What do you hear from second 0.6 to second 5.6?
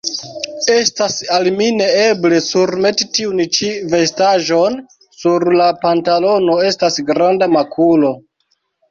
Estas al mi neeble surmeti tiun ĉi vestaĵon; sur